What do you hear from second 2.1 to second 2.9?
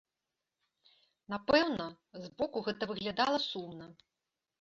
з боку гэта